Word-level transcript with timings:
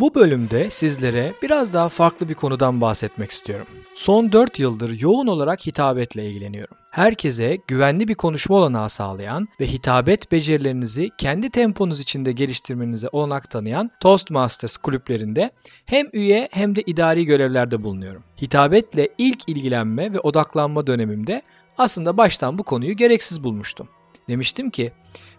Bu 0.00 0.14
bölümde 0.14 0.70
sizlere 0.70 1.34
biraz 1.42 1.72
daha 1.72 1.88
farklı 1.88 2.28
bir 2.28 2.34
konudan 2.34 2.80
bahsetmek 2.80 3.30
istiyorum. 3.30 3.66
Son 3.94 4.32
4 4.32 4.58
yıldır 4.58 5.00
yoğun 5.00 5.26
olarak 5.26 5.66
hitabetle 5.66 6.26
ilgileniyorum. 6.26 6.76
Herkese 6.90 7.58
güvenli 7.68 8.08
bir 8.08 8.14
konuşma 8.14 8.56
olanağı 8.56 8.90
sağlayan 8.90 9.48
ve 9.60 9.66
hitabet 9.66 10.32
becerilerinizi 10.32 11.10
kendi 11.18 11.50
temponuz 11.50 12.00
içinde 12.00 12.32
geliştirmenize 12.32 13.08
olanak 13.12 13.50
tanıyan 13.50 13.90
Toastmasters 14.00 14.76
kulüplerinde 14.76 15.50
hem 15.86 16.06
üye 16.12 16.48
hem 16.52 16.76
de 16.76 16.82
idari 16.82 17.26
görevlerde 17.26 17.82
bulunuyorum. 17.82 18.22
Hitabetle 18.42 19.08
ilk 19.18 19.48
ilgilenme 19.48 20.12
ve 20.12 20.20
odaklanma 20.20 20.86
dönemimde 20.86 21.42
aslında 21.78 22.16
baştan 22.16 22.58
bu 22.58 22.62
konuyu 22.62 22.96
gereksiz 22.96 23.44
bulmuştum. 23.44 23.88
Demiştim 24.28 24.70
ki 24.70 24.92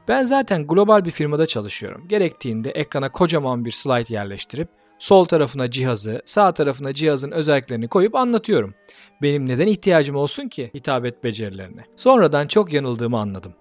ben 0.07 0.23
zaten 0.23 0.68
global 0.68 1.05
bir 1.05 1.11
firmada 1.11 1.48
çalışıyorum. 1.48 2.07
Gerektiğinde 2.07 2.71
ekrana 2.71 3.11
kocaman 3.11 3.66
bir 3.66 3.71
slide 3.71 4.13
yerleştirip 4.13 4.70
sol 5.00 5.25
tarafına 5.25 5.71
cihazı, 5.71 6.21
sağ 6.25 6.53
tarafına 6.53 6.94
cihazın 6.94 7.31
özelliklerini 7.31 7.88
koyup 7.88 8.16
anlatıyorum. 8.16 8.73
Benim 9.22 9.49
neden 9.49 9.67
ihtiyacım 9.67 10.16
olsun 10.16 10.48
ki 10.48 10.72
hitabet 10.75 11.23
becerilerine? 11.23 11.86
Sonradan 11.95 12.48
çok 12.48 12.73
yanıldığımı 12.73 13.20
anladım. 13.20 13.53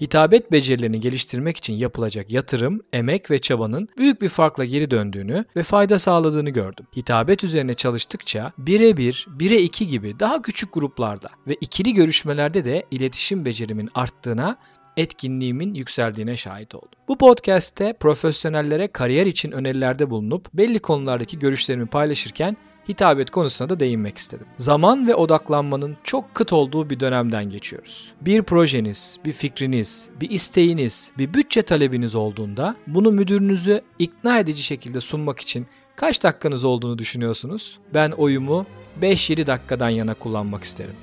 Hitabet 0.00 0.52
becerilerini 0.52 1.00
geliştirmek 1.00 1.56
için 1.56 1.74
yapılacak 1.74 2.32
yatırım, 2.32 2.80
emek 2.92 3.30
ve 3.30 3.38
çabanın 3.38 3.88
büyük 3.98 4.22
bir 4.22 4.28
farkla 4.28 4.64
geri 4.64 4.90
döndüğünü 4.90 5.44
ve 5.56 5.62
fayda 5.62 5.98
sağladığını 5.98 6.50
gördüm. 6.50 6.86
Hitabet 6.96 7.44
üzerine 7.44 7.74
çalıştıkça 7.74 8.52
birebir, 8.58 9.26
bire 9.28 9.62
iki 9.62 9.86
gibi 9.86 10.20
daha 10.20 10.42
küçük 10.42 10.72
gruplarda 10.72 11.28
ve 11.46 11.56
ikili 11.60 11.94
görüşmelerde 11.94 12.64
de 12.64 12.84
iletişim 12.90 13.44
becerimin 13.44 13.90
arttığına 13.94 14.56
etkinliğimin 14.98 15.74
yükseldiğine 15.74 16.36
şahit 16.36 16.74
oldum. 16.74 16.88
Bu 17.08 17.18
podcast'te 17.18 17.92
profesyonellere 17.92 18.88
kariyer 18.88 19.26
için 19.26 19.52
önerilerde 19.52 20.10
bulunup 20.10 20.54
belli 20.54 20.78
konulardaki 20.78 21.38
görüşlerimi 21.38 21.86
paylaşırken 21.86 22.56
hitabet 22.88 23.30
konusuna 23.30 23.68
da 23.68 23.80
değinmek 23.80 24.18
istedim. 24.18 24.46
Zaman 24.56 25.08
ve 25.08 25.14
odaklanmanın 25.14 25.96
çok 26.04 26.34
kıt 26.34 26.52
olduğu 26.52 26.90
bir 26.90 27.00
dönemden 27.00 27.50
geçiyoruz. 27.50 28.12
Bir 28.20 28.42
projeniz, 28.42 29.18
bir 29.24 29.32
fikriniz, 29.32 30.10
bir 30.20 30.30
isteğiniz, 30.30 31.12
bir 31.18 31.34
bütçe 31.34 31.62
talebiniz 31.62 32.14
olduğunda 32.14 32.76
bunu 32.86 33.12
müdürünüzü 33.12 33.80
ikna 33.98 34.38
edici 34.38 34.62
şekilde 34.62 35.00
sunmak 35.00 35.40
için 35.40 35.66
kaç 35.96 36.22
dakikanız 36.22 36.64
olduğunu 36.64 36.98
düşünüyorsunuz? 36.98 37.78
Ben 37.94 38.10
oyumu 38.10 38.66
5-7 39.02 39.46
dakikadan 39.46 39.88
yana 39.88 40.14
kullanmak 40.14 40.64
isterim. 40.64 40.94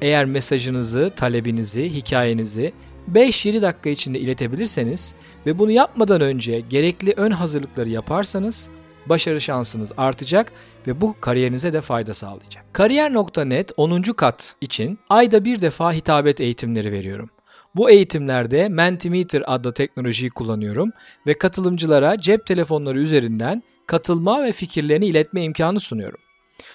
Eğer 0.00 0.24
mesajınızı, 0.24 1.12
talebinizi, 1.16 1.94
hikayenizi 1.94 2.72
5-7 3.14 3.62
dakika 3.62 3.90
içinde 3.90 4.18
iletebilirseniz 4.18 5.14
ve 5.46 5.58
bunu 5.58 5.70
yapmadan 5.70 6.20
önce 6.20 6.60
gerekli 6.60 7.12
ön 7.16 7.30
hazırlıkları 7.30 7.88
yaparsanız 7.88 8.68
başarı 9.06 9.40
şansınız 9.40 9.92
artacak 9.96 10.52
ve 10.86 11.00
bu 11.00 11.14
kariyerinize 11.20 11.72
de 11.72 11.80
fayda 11.80 12.14
sağlayacak. 12.14 12.74
Kariyer.net 12.74 13.72
10. 13.76 14.02
kat 14.02 14.56
için 14.60 14.98
ayda 15.08 15.44
bir 15.44 15.60
defa 15.60 15.92
hitabet 15.92 16.40
eğitimleri 16.40 16.92
veriyorum. 16.92 17.30
Bu 17.76 17.90
eğitimlerde 17.90 18.68
Mentimeter 18.68 19.42
adlı 19.46 19.74
teknolojiyi 19.74 20.30
kullanıyorum 20.30 20.90
ve 21.26 21.34
katılımcılara 21.34 22.20
cep 22.20 22.46
telefonları 22.46 22.98
üzerinden 22.98 23.62
katılma 23.86 24.42
ve 24.42 24.52
fikirlerini 24.52 25.06
iletme 25.06 25.42
imkanı 25.42 25.80
sunuyorum. 25.80 26.20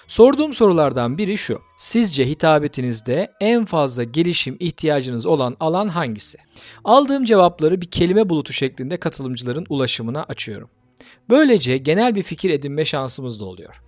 Sorduğum 0.06 0.52
sorulardan 0.52 1.18
biri 1.18 1.38
şu. 1.38 1.60
Sizce 1.76 2.28
hitabetinizde 2.28 3.32
en 3.40 3.64
fazla 3.64 4.04
gelişim 4.04 4.56
ihtiyacınız 4.60 5.26
olan 5.26 5.56
alan 5.60 5.88
hangisi? 5.88 6.38
Aldığım 6.84 7.24
cevapları 7.24 7.80
bir 7.80 7.90
kelime 7.90 8.28
bulutu 8.28 8.52
şeklinde 8.52 8.96
katılımcıların 8.96 9.66
ulaşımına 9.68 10.22
açıyorum. 10.22 10.70
Böylece 11.28 11.78
genel 11.78 12.14
bir 12.14 12.22
fikir 12.22 12.50
edinme 12.50 12.84
şansımız 12.84 13.40
da 13.40 13.44
oluyor. 13.44 13.82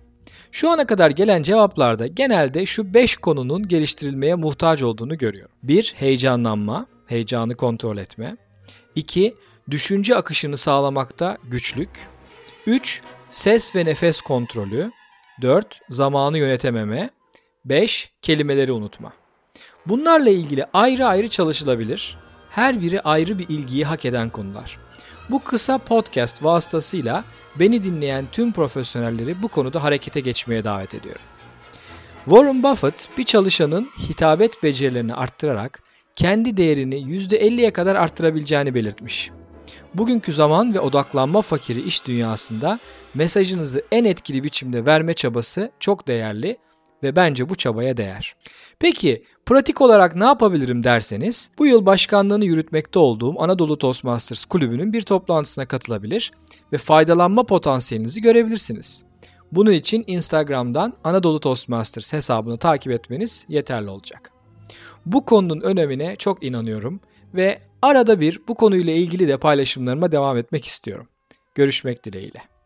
Şu 0.51 0.69
ana 0.69 0.87
kadar 0.87 1.11
gelen 1.11 1.43
cevaplarda 1.43 2.07
genelde 2.07 2.65
şu 2.65 2.93
5 2.93 3.17
konunun 3.17 3.67
geliştirilmeye 3.67 4.35
muhtaç 4.35 4.83
olduğunu 4.83 5.17
görüyorum. 5.17 5.55
1. 5.63 5.93
Heyecanlanma, 5.97 6.87
heyecanı 7.07 7.55
kontrol 7.55 7.97
etme. 7.97 8.37
2. 8.95 9.35
Düşünce 9.71 10.15
akışını 10.15 10.57
sağlamakta 10.57 11.37
güçlük. 11.43 11.89
3. 12.65 13.01
Ses 13.29 13.75
ve 13.75 13.85
nefes 13.85 14.21
kontrolü. 14.21 14.91
4. 15.41 15.81
Zamanı 15.89 16.37
yönetememe. 16.37 17.09
5. 17.65 18.11
Kelimeleri 18.21 18.71
unutma. 18.71 19.13
Bunlarla 19.85 20.29
ilgili 20.29 20.65
ayrı 20.73 21.05
ayrı 21.05 21.27
çalışılabilir. 21.27 22.17
Her 22.49 22.81
biri 22.81 23.01
ayrı 23.01 23.39
bir 23.39 23.49
ilgiyi 23.49 23.85
hak 23.85 24.05
eden 24.05 24.29
konular. 24.29 24.79
Bu 25.29 25.43
kısa 25.43 25.77
podcast 25.77 26.43
vasıtasıyla 26.43 27.23
beni 27.55 27.83
dinleyen 27.83 28.25
tüm 28.31 28.51
profesyonelleri 28.51 29.41
bu 29.43 29.47
konuda 29.47 29.83
harekete 29.83 30.19
geçmeye 30.19 30.63
davet 30.63 30.95
ediyorum. 30.95 31.21
Warren 32.25 32.63
Buffett 32.63 33.09
bir 33.17 33.23
çalışanın 33.23 33.89
hitabet 34.09 34.63
becerilerini 34.63 35.13
arttırarak 35.13 35.83
kendi 36.15 36.57
değerini 36.57 36.95
%50'ye 36.95 37.73
kadar 37.73 37.95
arttırabileceğini 37.95 38.75
belirtmiş. 38.75 39.31
Bugünkü 39.97 40.33
zaman 40.33 40.73
ve 40.73 40.79
odaklanma 40.79 41.41
fakiri 41.41 41.81
iş 41.81 42.07
dünyasında 42.07 42.79
mesajınızı 43.13 43.81
en 43.91 44.05
etkili 44.05 44.43
biçimde 44.43 44.85
verme 44.85 45.13
çabası 45.13 45.71
çok 45.79 46.07
değerli 46.07 46.57
ve 47.03 47.15
bence 47.15 47.49
bu 47.49 47.55
çabaya 47.55 47.97
değer. 47.97 48.35
Peki 48.79 49.23
pratik 49.45 49.81
olarak 49.81 50.15
ne 50.15 50.25
yapabilirim 50.25 50.83
derseniz 50.83 51.51
bu 51.57 51.65
yıl 51.65 51.85
başkanlığını 51.85 52.45
yürütmekte 52.45 52.99
olduğum 52.99 53.41
Anadolu 53.41 53.77
Toastmasters 53.77 54.45
kulübünün 54.45 54.93
bir 54.93 55.01
toplantısına 55.01 55.65
katılabilir 55.65 56.31
ve 56.73 56.77
faydalanma 56.77 57.43
potansiyelinizi 57.43 58.21
görebilirsiniz. 58.21 59.03
Bunun 59.51 59.71
için 59.71 60.03
Instagram'dan 60.07 60.93
Anadolu 61.03 61.39
Toastmasters 61.39 62.13
hesabını 62.13 62.57
takip 62.57 62.91
etmeniz 62.91 63.45
yeterli 63.49 63.89
olacak. 63.89 64.31
Bu 65.05 65.25
konunun 65.25 65.61
önemine 65.61 66.15
çok 66.15 66.43
inanıyorum 66.43 66.99
ve 67.37 67.59
arada 67.81 68.19
bir 68.21 68.39
bu 68.47 68.55
konuyla 68.55 68.93
ilgili 68.93 69.27
de 69.27 69.37
paylaşımlarıma 69.37 70.11
devam 70.11 70.37
etmek 70.37 70.65
istiyorum. 70.65 71.07
Görüşmek 71.55 72.03
dileğiyle. 72.05 72.56